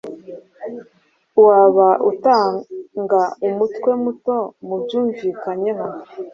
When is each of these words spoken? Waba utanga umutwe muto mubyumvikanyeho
Waba 1.45 1.87
utanga 2.11 3.21
umutwe 3.47 3.91
muto 4.03 4.35
mubyumvikanyeho 4.67 5.85